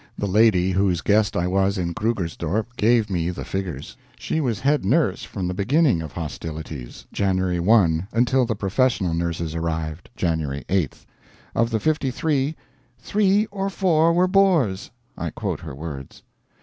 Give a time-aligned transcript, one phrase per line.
[0.17, 3.95] The lady whose guest I was in Krugersdorp gave me the figures.
[4.17, 7.37] She was head nurse from the beginning of hostilities (Jan.
[7.63, 10.39] 1) until the professional nurses arrived, Jan.
[10.39, 11.05] 8th.
[11.53, 12.55] Of the 53,
[12.97, 16.23] "Three or four were Boers"; I quote her words.